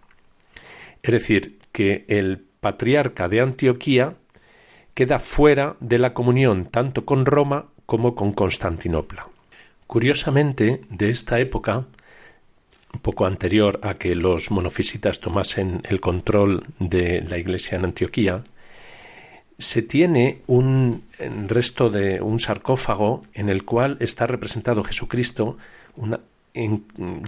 [1.03, 4.15] Es decir, que el patriarca de Antioquía
[4.97, 9.29] queda fuera de la comunión tanto con Roma como con Constantinopla.
[9.87, 11.85] Curiosamente, de esta época,
[13.03, 18.43] poco anterior a que los monofisitas tomasen el control de la iglesia en Antioquía,
[19.59, 21.03] se tiene un
[21.47, 25.59] resto de un sarcófago en el cual está representado Jesucristo
[25.97, 26.21] una,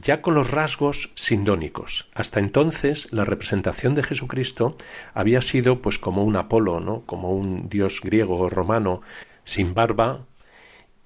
[0.02, 2.08] ya con los rasgos sindónicos.
[2.14, 4.76] Hasta entonces la representación de Jesucristo
[5.12, 7.02] había sido pues como un Apolo, ¿no?
[7.02, 9.02] como un dios griego o romano
[9.44, 10.26] sin barba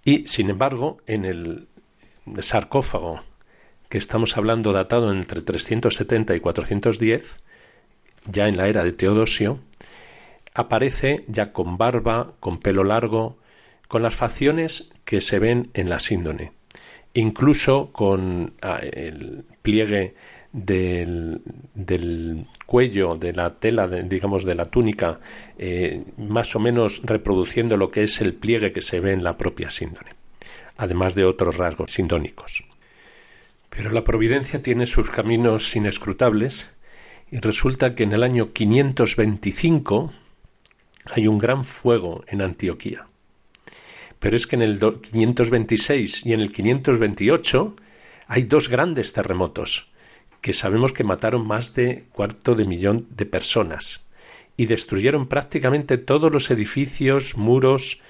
[0.05, 1.69] y sin embargo en el
[2.41, 3.21] sarcófago
[3.89, 7.41] que estamos hablando datado entre 370 y 410,
[8.31, 9.59] ya en la era de Teodosio,
[10.55, 13.37] aparece ya con barba, con pelo largo,
[13.89, 16.53] con las facciones que se ven en la síndone
[17.14, 20.14] incluso con ah, el pliegue
[20.53, 21.40] del,
[22.66, 25.20] cuello de la tela, digamos, de la túnica,
[25.59, 29.37] eh, más o menos reproduciendo lo que es el pliegue que se ve en la
[29.37, 30.11] propia síndone,
[30.77, 32.64] además de otros rasgos sindónicos.
[33.70, 36.75] Pero la providencia tiene sus caminos inescrutables
[37.31, 40.12] Y resulta que en el año 525
[41.07, 43.07] hay un gran fuego en Antioquía.
[44.23, 47.75] Pero es que en el 526 y en el 528
[48.29, 49.89] hay dos grandes terremotos
[50.41, 54.05] que sabemos que mataron más de cuarto de millón de personas
[54.57, 58.01] y destruyeron prácticamente todos los edificios, muros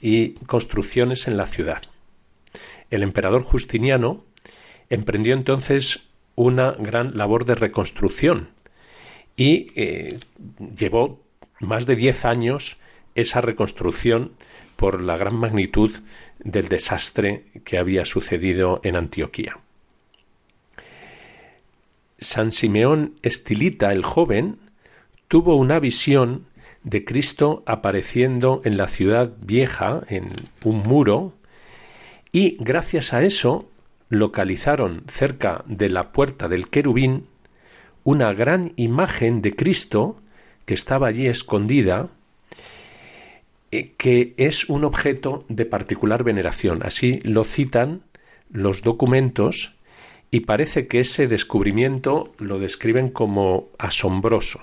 [0.00, 1.82] y construcciones en la ciudad.
[2.90, 4.24] El emperador Justiniano
[4.88, 8.48] emprendió entonces una gran labor de reconstrucción
[9.36, 10.20] y eh,
[10.74, 11.20] llevó
[11.60, 12.78] más de diez años
[13.14, 14.32] esa reconstrucción
[14.76, 15.90] por la gran magnitud
[16.38, 19.58] del desastre que había sucedido en Antioquía.
[22.18, 24.58] San Simeón Estilita el joven
[25.28, 26.46] tuvo una visión
[26.82, 30.28] de Cristo apareciendo en la ciudad vieja, en
[30.64, 31.34] un muro,
[32.32, 33.68] y gracias a eso
[34.08, 37.26] localizaron cerca de la puerta del querubín
[38.04, 40.16] una gran imagen de Cristo
[40.64, 42.08] que estaba allí escondida,
[43.72, 46.82] eh, que es un objeto de particular veneración.
[46.82, 48.02] Así lo citan
[48.50, 49.76] los documentos
[50.30, 54.60] y parece que ese descubrimiento lo describen como asombroso.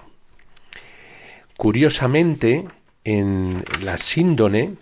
[1.57, 2.65] Curiosamente,
[3.03, 4.75] en la síndone,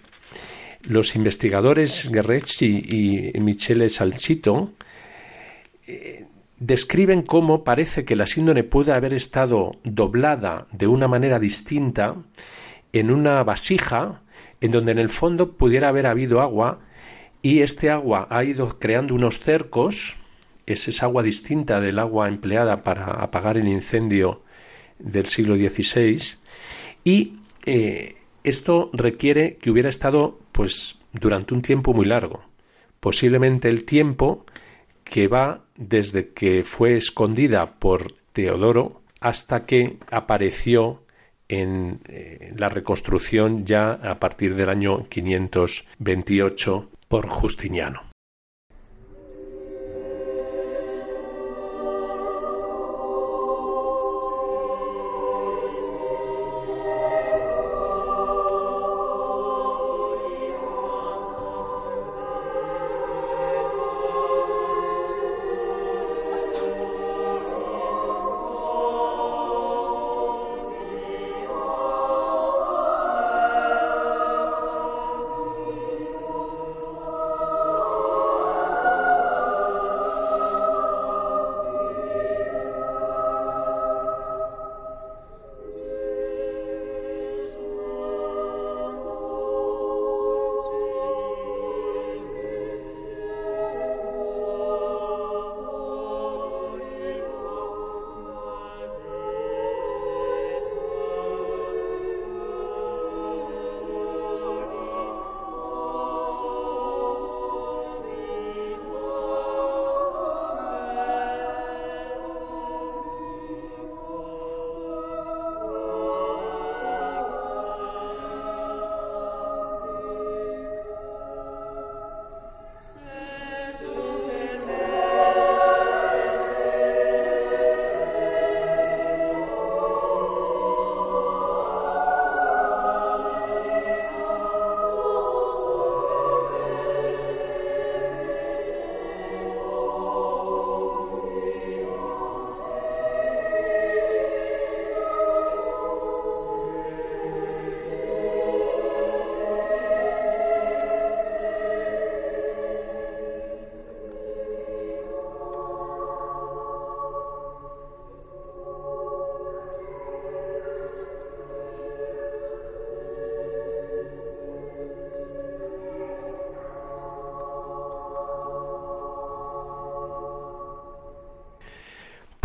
[0.83, 4.71] los investigadores Guerrecci y Michele Salchito
[5.87, 6.25] eh,
[6.59, 12.15] describen cómo parece que la síndone puede haber estado doblada de una manera distinta
[12.95, 14.21] en una vasija
[14.61, 16.79] en donde en el fondo pudiera haber habido agua
[17.41, 20.15] y este agua ha ido creando unos cercos,
[20.65, 24.43] es esa agua distinta del agua empleada para apagar el incendio
[24.97, 26.37] del siglo XVI
[27.03, 27.33] y
[27.65, 32.45] eh, esto requiere que hubiera estado pues durante un tiempo muy largo,
[33.01, 34.45] posiblemente el tiempo
[35.03, 41.01] que va desde que fue escondida por Teodoro hasta que apareció
[41.47, 48.01] en eh, la reconstrucción ya a partir del año 528 por Justiniano.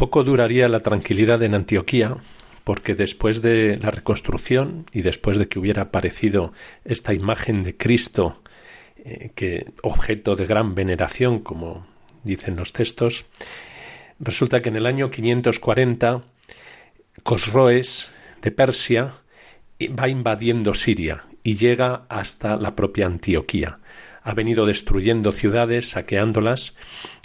[0.00, 2.16] Poco duraría la tranquilidad en Antioquía,
[2.64, 6.54] porque después de la reconstrucción y después de que hubiera aparecido
[6.86, 8.40] esta imagen de Cristo,
[9.04, 11.86] eh, que objeto de gran veneración, como
[12.24, 13.26] dicen los textos,
[14.18, 16.22] resulta que en el año 540
[17.22, 19.12] Cosroes de Persia
[19.82, 23.80] va invadiendo Siria y llega hasta la propia Antioquía.
[24.22, 26.74] Ha venido destruyendo ciudades, saqueándolas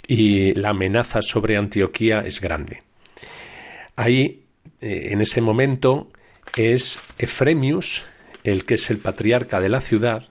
[0.06, 2.82] y la amenaza sobre Antioquía es grande.
[3.96, 4.44] Ahí,
[4.80, 6.10] eh, en ese momento,
[6.56, 8.04] es Efremius
[8.44, 10.28] el que es el patriarca de la ciudad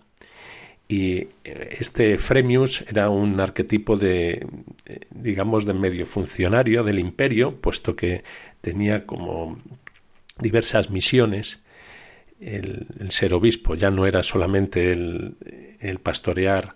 [0.88, 4.48] y eh, este Fremius era un arquetipo de,
[4.86, 8.24] eh, digamos, de medio funcionario del imperio, puesto que
[8.62, 9.60] tenía como
[10.40, 11.66] diversas misiones.
[12.40, 15.38] El, ser obispo ya no era solamente el,
[16.04, 16.76] pastorear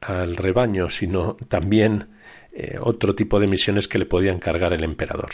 [0.00, 2.08] al rebaño, sino también
[2.52, 5.30] eh, otro tipo de misiones que le podía encargar el emperador.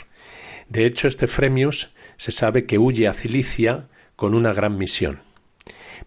[0.68, 5.20] De hecho, este Fremius se sabe que huye a Cilicia con una gran misión.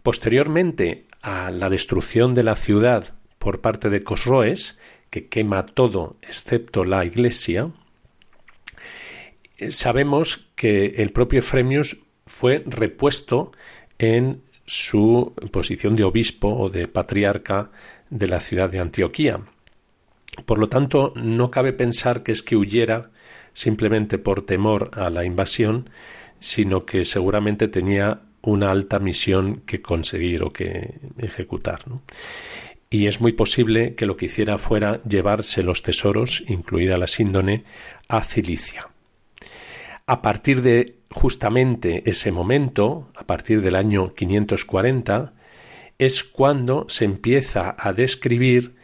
[0.03, 4.77] Posteriormente a la destrucción de la ciudad por parte de Cosroes,
[5.09, 7.71] que quema todo excepto la iglesia,
[9.69, 13.51] sabemos que el propio Fremius fue repuesto
[13.97, 17.71] en su posición de obispo o de patriarca
[18.09, 19.41] de la ciudad de Antioquía.
[20.45, 23.11] Por lo tanto, no cabe pensar que es que huyera
[23.53, 25.89] simplemente por temor a la invasión,
[26.39, 31.81] sino que seguramente tenía una alta misión que conseguir o que ejecutar.
[32.89, 37.63] Y es muy posible que lo que hiciera fuera llevarse los tesoros, incluida la síndone,
[38.07, 38.87] a Cilicia.
[40.07, 45.33] A partir de justamente ese momento, a partir del año 540,
[45.99, 48.75] es cuando se empieza a describir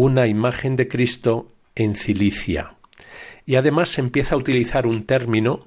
[0.00, 2.74] una imagen de Cristo en Cilicia.
[3.46, 5.66] Y además se empieza a utilizar un término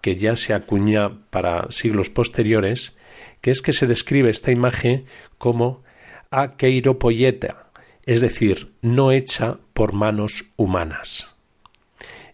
[0.00, 2.96] que ya se acuña para siglos posteriores,
[3.40, 5.06] que es que se describe esta imagen
[5.38, 5.82] como
[6.30, 7.72] aqueiropoyeta,
[8.04, 11.34] es decir, no hecha por manos humanas.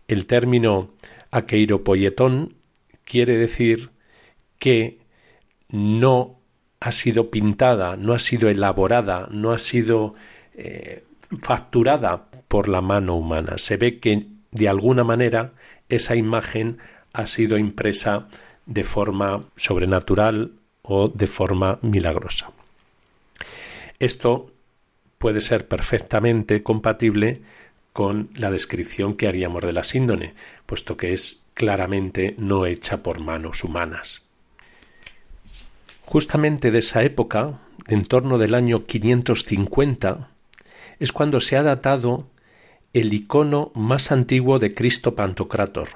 [0.08, 0.90] El término
[1.30, 2.56] aqueiropoyetón
[3.06, 3.88] quiere decir
[4.58, 4.98] que
[5.70, 6.38] no
[6.78, 10.14] ha sido pintada, no ha sido elaborada, no ha sido
[10.52, 11.04] eh,
[11.40, 13.58] facturada por la mano humana.
[13.58, 15.52] Se ve que de alguna manera
[15.88, 16.78] esa imagen
[17.12, 18.28] ha sido impresa
[18.66, 20.52] de forma sobrenatural
[20.82, 22.50] o de forma milagrosa.
[23.98, 24.50] Esto
[25.18, 27.42] puede ser perfectamente compatible
[27.92, 30.34] con la descripción que haríamos de la síndone,
[30.66, 34.24] puesto que es claramente no hecha por manos humanas.
[36.04, 40.31] Justamente de esa época, en torno del año 550,
[41.02, 42.28] es cuando se ha datado
[42.92, 45.88] el icono más antiguo de Cristo Pantocrátor,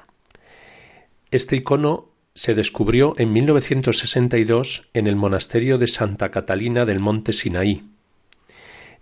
[1.31, 7.85] este icono se descubrió en 1962 en el monasterio de Santa Catalina del Monte Sinaí.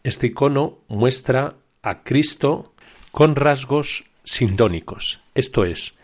[0.03, 2.75] Este icono muestra a Cristo
[3.11, 5.97] con rasgos sindónicos, esto es,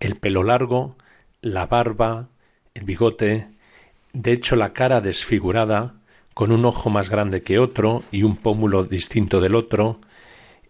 [0.00, 0.96] el pelo largo,
[1.40, 2.26] la barba,
[2.74, 3.46] el bigote,
[4.12, 5.99] de hecho la cara desfigurada,
[6.40, 10.00] con un ojo más grande que otro y un pómulo distinto del otro,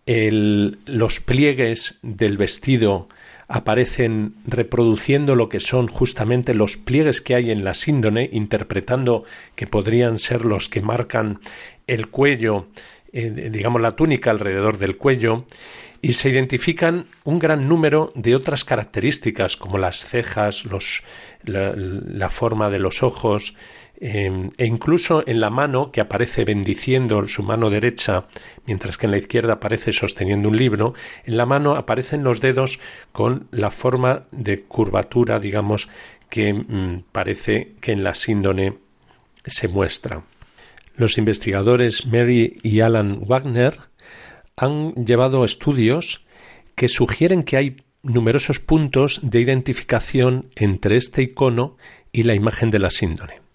[0.04, 3.06] los pliegues del vestido
[3.46, 9.22] aparecen reproduciendo lo que son justamente los pliegues que hay en la síndone, interpretando
[9.54, 11.38] que podrían ser los que marcan
[11.86, 12.66] el cuello,
[13.12, 15.44] eh, digamos la túnica alrededor del cuello,
[16.02, 20.64] y se identifican un gran número de otras características como las cejas,
[21.44, 23.54] la forma de los ojos,
[24.02, 28.24] Em, e incluso en la mano que aparece bendiciendo su mano derecha,
[28.64, 30.94] mientras que en la izquierda aparece sosteniendo un libro,
[31.26, 32.80] en la mano aparecen los dedos
[33.12, 35.90] con la forma de curvatura, digamos,
[36.30, 38.78] que mm, parece que en la síndone
[39.44, 40.22] se muestra.
[40.96, 43.80] Los investigadores Mary y Alan Wagner
[44.56, 46.24] han llevado estudios
[46.74, 51.76] que sugieren que hay numerosos puntos de identificación entre este icono
[52.12, 53.49] y la imagen de la síndone.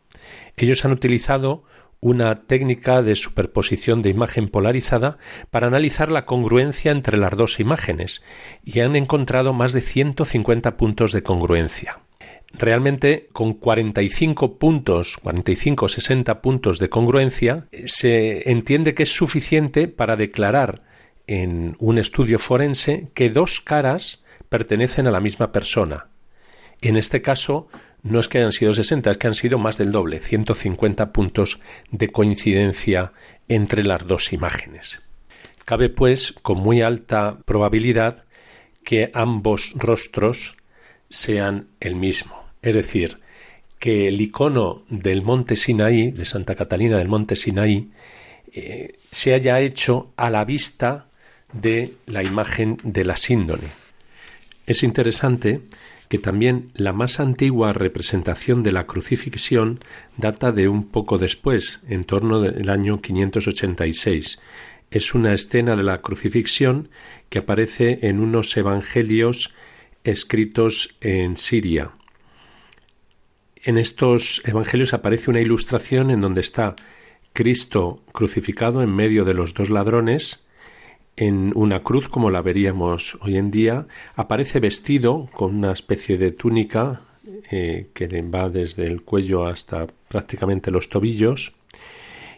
[0.57, 1.63] Ellos han utilizado
[2.01, 5.17] una técnica de superposición de imagen polarizada
[5.49, 8.23] para analizar la congruencia entre las dos imágenes
[8.63, 11.99] y han encontrado más de 150 puntos de congruencia.
[12.53, 19.87] Realmente con 45 puntos, 45 o 60 puntos de congruencia, se entiende que es suficiente
[19.87, 20.83] para declarar
[21.27, 26.07] en un estudio forense que dos caras pertenecen a la misma persona.
[26.81, 27.67] En este caso,
[28.05, 31.59] no es que hayan sido 60, es que han sido más del doble, 150 puntos
[31.89, 33.13] de coincidencia
[33.47, 35.01] entre las dos imágenes.
[35.65, 38.23] Cabe, pues, con muy alta probabilidad
[38.83, 40.55] que ambos rostros
[41.09, 43.17] sean el mismo, es decir,
[43.79, 47.89] que el icono del monte Sinaí, de Santa Catalina del monte Sinaí,
[48.53, 51.07] eh, se haya hecho a la vista
[51.53, 53.67] de la imagen de la síndone.
[54.67, 55.61] Es interesante
[56.09, 59.79] que también la más antigua representación de la crucifixión
[60.17, 64.41] data de un poco después, en torno del año 586.
[64.91, 66.89] Es una escena de la crucifixión
[67.29, 69.53] que aparece en unos evangelios
[70.03, 71.91] escritos en Siria.
[73.63, 76.75] En estos evangelios aparece una ilustración en donde está
[77.33, 80.44] Cristo crucificado en medio de los dos ladrones,
[81.17, 86.31] en una cruz como la veríamos hoy en día, aparece vestido con una especie de
[86.31, 87.01] túnica
[87.51, 91.53] eh, que le va desde el cuello hasta prácticamente los tobillos,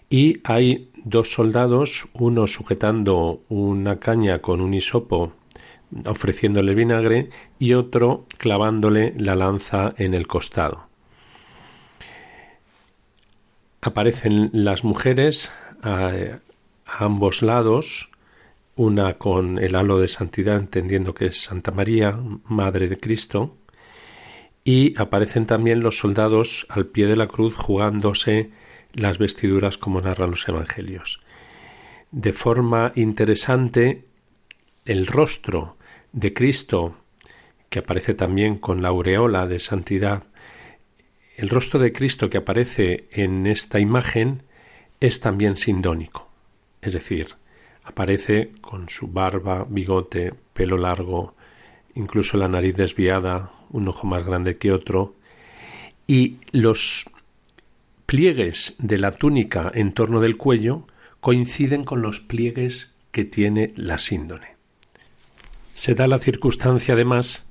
[0.09, 5.34] y hay dos soldados, uno sujetando una caña con un hisopo
[6.05, 10.88] ofreciéndole vinagre y otro clavándole la lanza en el costado.
[13.82, 15.51] Aparecen las mujeres
[15.82, 16.39] a,
[16.86, 18.09] ambos lados,
[18.78, 23.57] una con el halo de santidad, entendiendo que es Santa María, Madre de Cristo,
[24.63, 28.51] y aparecen también los soldados al pie de la cruz jugándose
[28.93, 31.21] las vestiduras como narran los evangelios.
[32.11, 34.05] De forma interesante,
[34.86, 35.78] el rostro
[36.13, 36.95] de Cristo,
[37.69, 40.23] que aparece también con la aureola de santidad,
[41.36, 44.43] el rostro de Cristo que aparece en esta imagen
[44.99, 46.30] es también sindónico,
[46.82, 47.36] es decir,
[47.88, 51.35] aparece con su barba, bigote, pelo largo,
[51.95, 55.15] incluso la nariz desviada, un ojo más grande que otro,
[56.05, 57.09] y los
[58.05, 60.85] pliegues de la túnica en torno del cuello
[61.21, 64.55] coinciden con los pliegues que tiene la síndone.
[65.73, 67.45] Se da la circunstancia, además,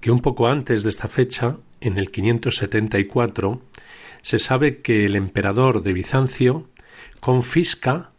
[0.00, 3.60] que un poco antes de esta fecha, en el 574,
[4.22, 6.68] se sabe que el emperador de Bizancio
[7.20, 8.11] confisca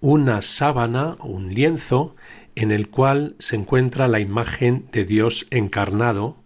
[0.00, 2.14] una sábana, un lienzo,
[2.54, 6.36] en el cual se encuentra la imagen de Dios encarnado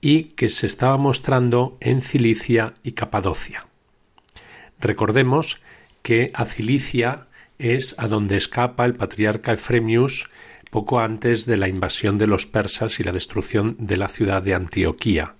[0.00, 3.66] y que se estaba mostrando en Cilicia y Capadocia.
[4.80, 5.60] Recordemos
[6.02, 7.28] que a Cilicia
[7.58, 10.28] es a donde escapa el patriarca Efremius
[10.70, 14.54] poco antes de la invasión de los persas y la destrucción de la ciudad de
[14.54, 15.34] Antioquía.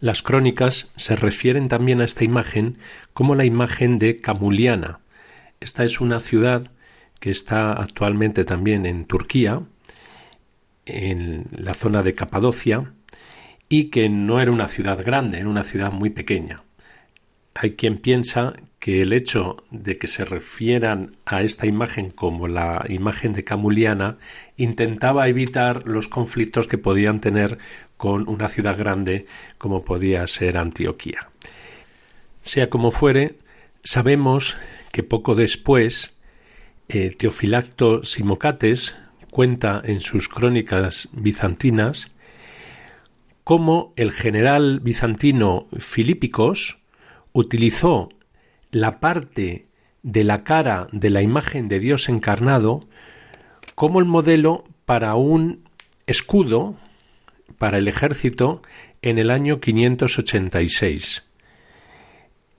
[0.00, 2.78] Las crónicas se refieren también a esta imagen
[3.12, 5.01] como la imagen de Camuliana.
[5.62, 6.72] Esta es una ciudad
[7.20, 9.62] que está actualmente también en Turquía,
[10.86, 12.92] en la zona de Capadocia,
[13.68, 16.64] y que no era una ciudad grande, era una ciudad muy pequeña.
[17.54, 22.84] Hay quien piensa que el hecho de que se refieran a esta imagen como la
[22.88, 24.18] imagen de Camuliana
[24.56, 27.58] intentaba evitar los conflictos que podían tener
[27.96, 29.26] con una ciudad grande
[29.58, 31.30] como podía ser Antioquía.
[32.42, 33.36] Sea como fuere,
[33.84, 34.56] sabemos
[34.92, 36.18] que poco después
[36.88, 38.96] eh, Teofilacto Simocates
[39.30, 42.14] cuenta en sus crónicas bizantinas
[43.44, 46.78] cómo el general bizantino Filípicos
[47.32, 48.10] utilizó
[48.70, 49.66] la parte
[50.02, 52.86] de la cara de la imagen de Dios encarnado
[53.74, 55.64] como el modelo para un
[56.06, 56.76] escudo
[57.58, 58.60] para el ejército
[59.00, 61.28] en el año 586.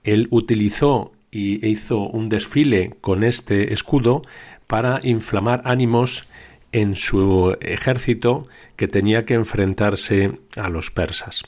[0.02, 4.22] Él utilizó y hizo un desfile con este escudo
[4.68, 6.28] para inflamar ánimos
[6.70, 11.42] en su ejército que tenía que enfrentarse a los persas.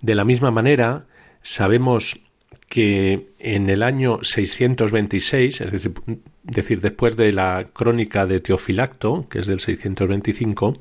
[0.00, 1.06] De la misma manera,
[1.42, 2.20] sabemos
[2.68, 5.88] que en el año 626, es
[6.44, 10.78] decir, después de la crónica de Teofilacto, que es del 625,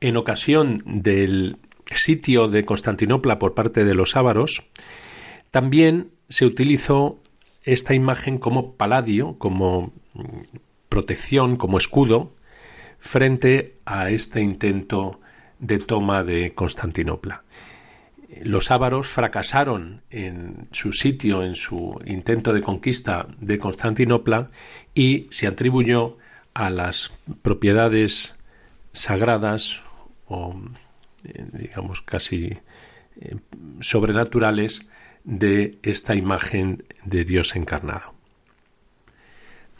[0.00, 1.56] en ocasión del
[1.92, 4.70] sitio de Constantinopla por parte de los ávaros,
[5.50, 7.21] también se utilizó
[7.64, 9.92] esta imagen como paladio, como
[10.88, 12.34] protección, como escudo,
[12.98, 15.20] frente a este intento
[15.58, 17.44] de toma de Constantinopla.
[18.42, 24.50] Los ávaros fracasaron en su sitio, en su intento de conquista de Constantinopla
[24.94, 26.16] y se atribuyó
[26.54, 28.36] a las propiedades
[28.92, 29.82] sagradas
[30.26, 30.54] o
[31.24, 32.58] eh, digamos casi
[33.20, 33.36] eh,
[33.80, 34.88] sobrenaturales
[35.24, 38.14] de esta imagen de Dios encarnado.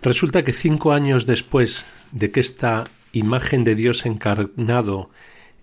[0.00, 5.10] Resulta que cinco años después de que esta imagen de Dios encarnado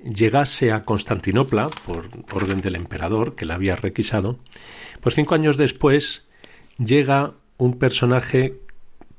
[0.03, 4.39] llegase a Constantinopla por orden del emperador que la había requisado,
[5.01, 6.29] pues cinco años después
[6.77, 8.59] llega un personaje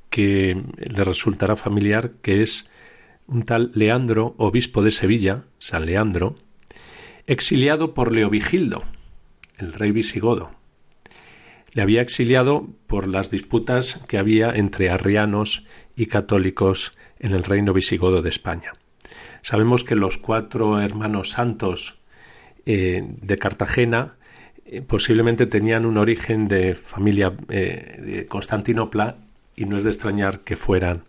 [0.08, 2.70] que le resultará familiar, que es
[3.26, 6.36] un tal Leandro, obispo de Sevilla, San Leandro,
[7.26, 8.84] exiliado por Leovigildo,
[9.60, 10.50] el rey visigodo.
[11.72, 17.72] Le había exiliado por las disputas que había entre arrianos y católicos en el reino
[17.72, 18.72] visigodo de España.
[19.42, 22.00] Sabemos que los cuatro hermanos santos
[22.66, 24.16] eh, de Cartagena
[24.64, 29.16] eh, posiblemente tenían un origen de familia eh, de Constantinopla
[29.56, 31.04] y no es de extrañar que fueran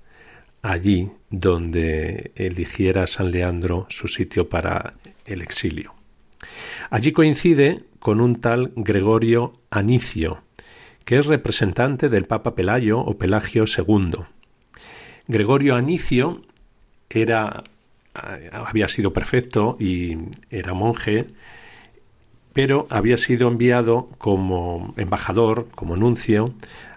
[0.61, 4.93] allí donde eligiera San Leandro su sitio para
[5.25, 5.93] el exilio.
[6.91, 10.43] Allí coincide con un tal Gregorio Anicio,
[11.05, 14.25] que es representante del Papa Pelayo o Pelagio II.
[15.25, 16.41] Gregorio Anicio
[17.09, 17.63] era,
[18.51, 20.17] había sido prefecto y
[20.49, 21.27] era monje,
[22.51, 26.53] pero había sido enviado como embajador, como nuncio,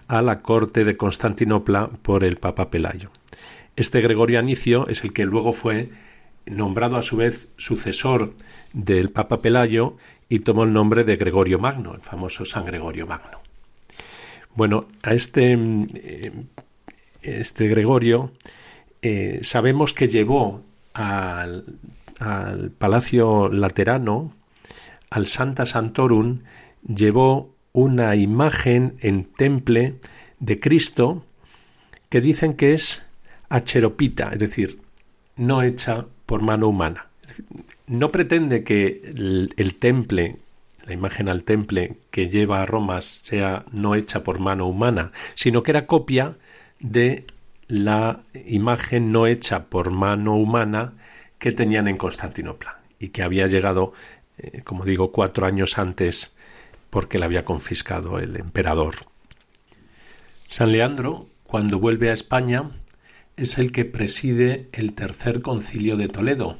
[0.09, 3.11] a la corte de Constantinopla por el Papa Pelayo.
[3.77, 5.89] Este Gregorio Anicio es el que luego fue
[6.45, 8.33] nombrado a su vez sucesor
[8.73, 9.97] del Papa Pelayo
[10.29, 13.39] y tomó el nombre de Gregorio Magno, el famoso San Gregorio Magno.
[14.55, 16.31] Bueno, a este, eh,
[17.21, 18.31] este Gregorio
[19.01, 20.61] eh, sabemos que llevó
[20.93, 21.65] al,
[22.19, 24.33] al Palacio Laterano,
[25.09, 26.41] al Santa Santorum,
[26.87, 29.95] llevó una imagen en temple
[30.39, 31.25] de Cristo
[32.09, 33.05] que dicen que es
[33.49, 34.79] acheropita, es decir,
[35.35, 37.07] no hecha por mano humana.
[37.87, 39.01] No pretende que
[39.57, 40.37] el, temple,
[40.85, 45.63] la imagen al temple que lleva a Roma sea no hecha por mano humana, sino
[45.63, 46.35] que era copia
[46.79, 47.25] de
[47.67, 50.93] la imagen no hecha por mano humana
[51.39, 53.93] que tenían en Constantinopla y que había llegado,
[54.37, 56.35] eh, como digo, cuatro años antes
[56.89, 58.95] porque la había confiscado el emperador.
[60.47, 62.71] San Leandro, cuando vuelve a España,
[63.37, 66.57] es el que preside el tercer concilio de Toledo,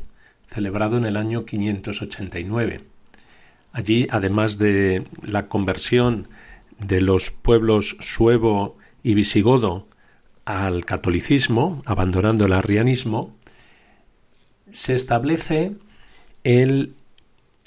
[0.47, 2.81] celebrado en el año 589.
[3.71, 6.27] Allí, además de la conversión
[6.79, 9.87] de los pueblos suevo y visigodo
[10.43, 13.35] al catolicismo, abandonando el arrianismo,
[14.71, 15.75] se establece
[16.43, 16.93] el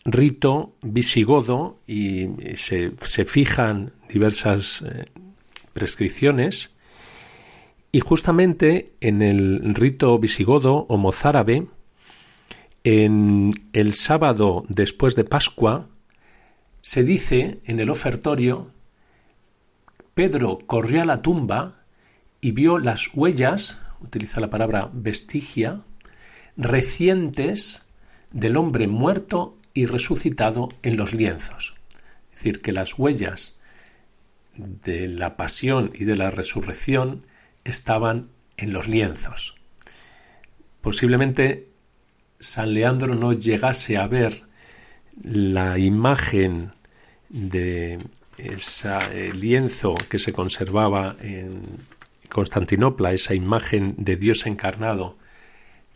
[0.05, 2.93] rito visigodo y se,
[3.25, 5.07] fijan diversas eh,
[5.73, 6.71] prescripciones
[7.91, 11.67] y justamente en el rito visigodo o mozárabe,
[12.85, 15.89] en el sábado después de Pascua,
[16.81, 18.71] se dice en el ofertorio,
[20.15, 21.83] Pedro corrió a la tumba
[22.41, 25.83] y vio las huellas, utiliza la palabra vestigia,
[26.57, 27.89] recientes
[28.33, 31.75] del hombre muerto y resucitado en los lienzos.
[32.33, 33.61] Es decir, que las huellas
[34.57, 37.25] de la pasión y de la resurrección
[37.69, 39.57] estaban en los lienzos.
[40.81, 41.69] Posiblemente
[42.41, 44.45] San Leandro no llegase a ver
[45.23, 46.73] la imagen
[47.29, 47.99] de
[48.37, 51.63] ese lienzo que se conservaba en
[52.29, 55.17] Constantinopla, esa imagen de Dios encarnado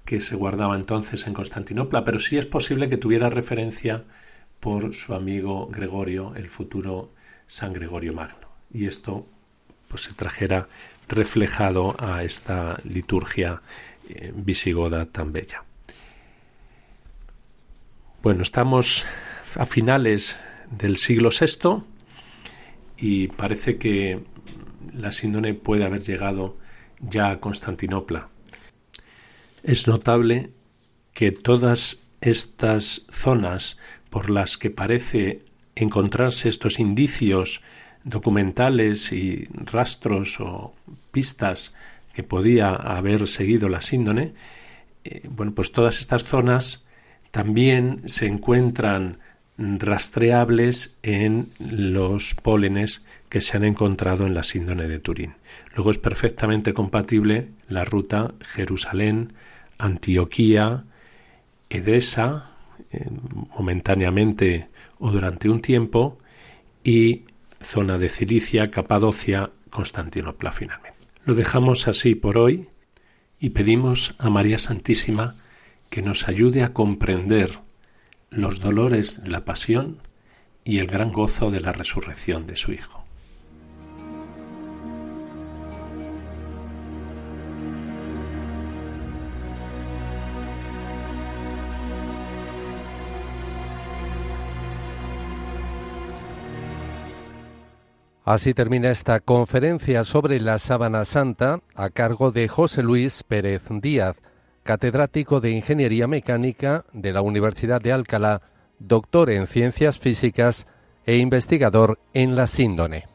[0.04, 4.04] que se guardaba entonces en Constantinopla, pero sí es posible que tuviera referencia
[4.58, 7.12] por su amigo Gregorio, el futuro
[7.46, 8.48] San Gregorio Magno.
[8.72, 9.26] Y esto
[9.88, 10.68] pues se trajera
[11.08, 13.62] reflejado a esta liturgia
[14.08, 15.64] eh, visigoda tan bella.
[18.22, 19.04] Bueno, estamos
[19.56, 20.36] a finales
[20.70, 21.82] del siglo VI
[22.96, 24.22] y parece que
[24.92, 26.56] la síndone puede haber llegado
[27.00, 28.28] ya a Constantinopla.
[29.62, 30.50] Es notable
[31.14, 33.78] que todas estas zonas
[34.10, 35.44] por las que parece
[35.74, 37.62] encontrarse estos indicios
[38.04, 40.74] documentales y rastros o
[41.10, 41.74] pistas
[42.14, 44.32] que podía haber seguido la síndone,
[45.04, 46.84] eh, bueno, pues todas estas zonas
[47.30, 49.18] también se encuentran
[49.58, 55.34] rastreables en los pólenes que se han encontrado en la síndone de Turín.
[55.74, 59.32] Luego es perfectamente compatible la ruta Jerusalén,
[59.78, 60.84] Antioquía,
[61.70, 62.50] Edesa,
[62.92, 63.06] eh,
[63.56, 66.18] momentáneamente o durante un tiempo,
[66.84, 67.22] y
[67.64, 70.98] zona de Cilicia, Capadocia, Constantinopla finalmente.
[71.24, 72.68] Lo dejamos así por hoy
[73.38, 75.34] y pedimos a María Santísima
[75.90, 77.60] que nos ayude a comprender
[78.30, 79.98] los dolores de la pasión
[80.64, 83.01] y el gran gozo de la resurrección de su Hijo.
[98.24, 104.16] Así termina esta conferencia sobre la sábana santa a cargo de José Luis Pérez Díaz,
[104.62, 108.42] catedrático de Ingeniería Mecánica de la Universidad de Alcalá,
[108.78, 110.68] doctor en Ciencias Físicas
[111.04, 113.11] e investigador en la síndone.